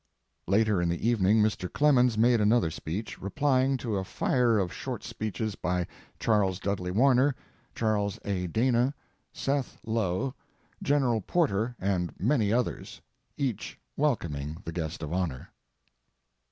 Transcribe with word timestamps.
Later 0.47 0.81
in 0.81 0.89
the 0.89 1.07
evening 1.07 1.43
Mr. 1.43 1.71
Clemens 1.71 2.17
made 2.17 2.41
another 2.41 2.71
speech, 2.71 3.21
replying 3.21 3.77
to 3.77 3.97
a 3.97 4.03
fire 4.03 4.57
of 4.57 4.73
short 4.73 5.03
speeches 5.03 5.53
by 5.53 5.85
Charles 6.19 6.59
Dudley 6.59 6.89
Warner, 6.89 7.35
Charles 7.75 8.17
A. 8.25 8.47
Dana, 8.47 8.95
Seth 9.31 9.77
Low, 9.85 10.33
General 10.81 11.21
Porter, 11.21 11.75
and 11.79 12.15
many 12.19 12.51
others, 12.51 12.99
each 13.37 13.79
welcoming 13.95 14.57
the 14.65 14.71
guest 14.71 15.03
of 15.03 15.13
honor. 15.13 15.49